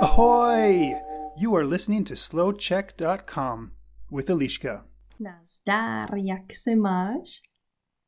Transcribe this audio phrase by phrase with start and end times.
[0.00, 0.94] Ahoy!
[1.36, 3.70] You are listening to slowcheck.com
[4.12, 4.86] with Eliška.
[5.20, 7.42] Nazdár, jak se máš?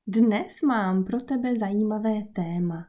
[0.06, 2.86] Dnes mám pro tebe zajímavé téma.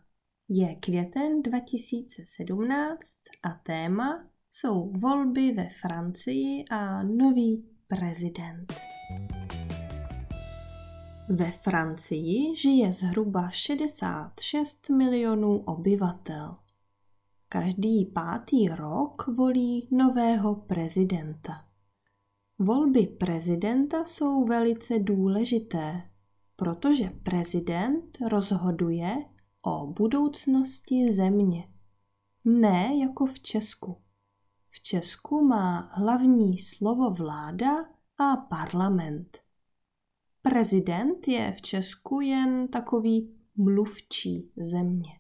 [0.50, 3.00] Je květen 2017
[3.44, 8.74] a téma jsou volby ve Francii a nový prezident.
[11.30, 16.56] Ve Francii žije zhruba 66 milionů obyvatel.
[17.50, 21.66] Každý pátý rok volí nového prezidenta.
[22.60, 26.10] Volby prezidenta jsou velice důležité,
[26.56, 29.26] protože prezident rozhoduje
[29.62, 31.68] o budoucnosti země.
[32.46, 33.98] Ne jako v Česku.
[34.70, 37.86] V Česku má hlavní slovo vláda
[38.18, 39.43] a parlament.
[40.50, 45.20] Prezident je v Česku jen takový mluvčí země.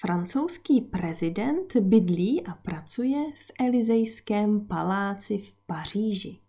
[0.00, 6.40] Francouzský prezident bydlí a pracuje v Elizejském paláci v Paříži.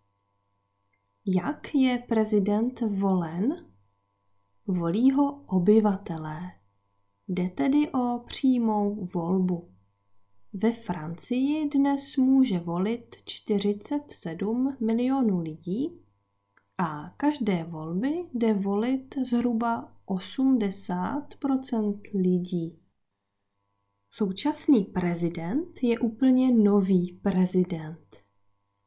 [1.25, 3.65] Jak je prezident volen?
[4.67, 6.39] Volí ho obyvatelé.
[7.27, 9.71] Jde tedy o přímou volbu.
[10.53, 16.02] Ve Francii dnes může volit 47 milionů lidí
[16.77, 22.79] a každé volby jde volit zhruba 80% lidí.
[24.09, 28.23] Současný prezident je úplně nový prezident.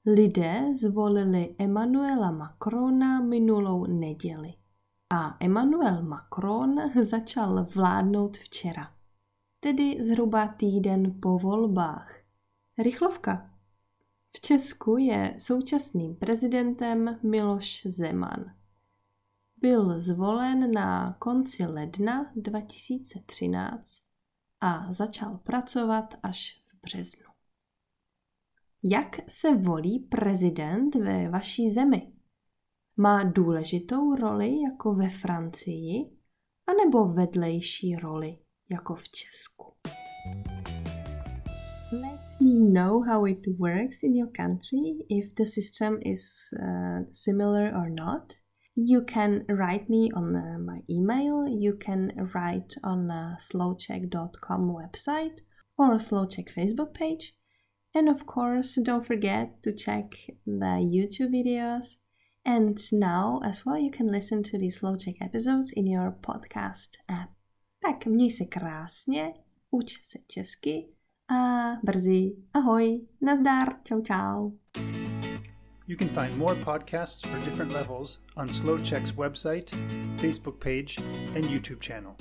[0.07, 4.55] Lidé zvolili Emmanuela Macrona minulou neděli
[5.13, 8.95] a Emmanuel Macron začal vládnout včera,
[9.61, 12.17] tedy zhruba týden po volbách.
[12.79, 13.56] Rychlovka.
[14.37, 18.45] V Česku je současným prezidentem Miloš Zeman.
[19.57, 24.03] Byl zvolen na konci ledna 2013
[24.61, 27.27] a začal pracovat až v březnu.
[28.83, 32.13] Jak se volí prezident ve vaší zemi?
[32.97, 36.19] Má důležitou roli jako ve Francii,
[36.67, 38.39] anebo vedlejší roli
[38.69, 39.76] jako v Česku?
[42.69, 48.41] Know how it works in your country, if the system is uh, similar or not.
[48.75, 55.39] You can write me on uh, my email, you can write on uh, slowcheck.com website
[55.79, 57.37] or slowcheck Facebook page.
[57.95, 60.11] And of course, don't forget to check
[60.45, 61.95] the YouTube videos.
[62.45, 67.31] And now as well, you can listen to these slowcheck episodes in your podcast app.
[67.83, 69.33] Tak měj se krásně,
[69.71, 70.96] uč se česky
[71.29, 74.53] a brzy ahoj, nazdar, čau čau.
[75.87, 79.71] You can find more podcasts for different levels on SlowCheck's website,
[80.17, 80.99] Facebook page,
[81.37, 82.17] and YouTube channel.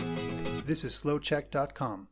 [0.66, 2.08] This is slowcheck.com.